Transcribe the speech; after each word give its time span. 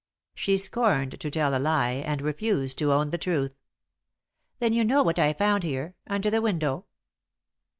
She 0.33 0.57
scorned 0.57 1.19
to 1.19 1.29
tell 1.29 1.55
a 1.55 1.59
lie, 1.61 1.91
and 1.91 2.23
refused 2.23 2.79
to 2.79 2.91
own 2.91 3.11
the 3.11 3.19
truth. 3.19 3.53
"Then 4.57 4.73
you 4.73 4.83
know 4.83 5.03
what 5.03 5.19
I 5.19 5.31
found 5.31 5.61
here 5.61 5.93
under 6.07 6.31
the 6.31 6.41
window?" 6.41 6.87